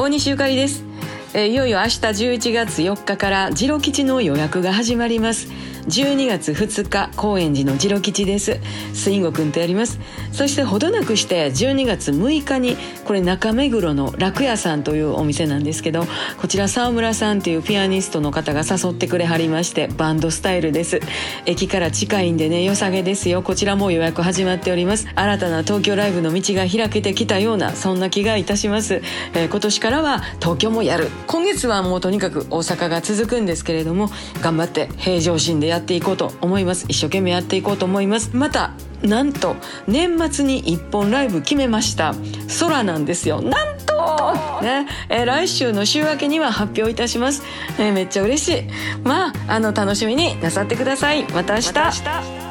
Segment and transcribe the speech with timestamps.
[0.00, 0.89] 大西ゆかりです。
[1.32, 5.46] えいよいよ明日11月4日から次郎吉の予約が始まります。
[5.86, 8.58] 12月2日高円寺の次郎吉です。
[8.94, 10.00] スインゴくんとやります。
[10.32, 16.04] そしてほどなくして12月6日にこれ中目黒の楽屋さんというお店なんですけど
[16.40, 21.00] こちら沢村さんというピアニストの方が誘ってくれはりましてバンドスタイルです。
[21.46, 23.42] 駅から近いんでね良さげですよ。
[23.42, 25.06] こちらも予約始まっております。
[25.14, 29.02] 新たな東京ライブの道が開けてきたようなそんな気がいたします、
[29.34, 31.08] えー、今年からは東京もやる。
[31.26, 34.10] 今月はもうとにかく大阪が続くんですけれども
[34.40, 36.86] 頑張って平常心でやっていこうと思います。
[36.88, 38.30] 一生懸命やっていこうと思います。
[38.34, 42.14] またなんと年末に1本ライブ決めました。
[42.60, 43.40] 空なんですよ。
[43.40, 47.42] なんとね、えー、来週の週明けには発表いたします、
[47.78, 48.62] えー、めっちゃ嬉しい。
[49.04, 51.24] まああの楽しみになさってください。
[51.32, 52.49] また明日。